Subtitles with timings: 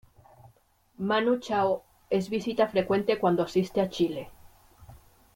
[1.09, 4.31] Manu Chao es visita frecuente cuando asiste a Chile.